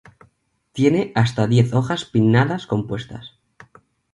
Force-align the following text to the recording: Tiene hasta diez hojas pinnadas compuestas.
Tiene 0.71 1.11
hasta 1.13 1.45
diez 1.45 1.75
hojas 1.75 2.05
pinnadas 2.05 2.65
compuestas. 2.65 3.37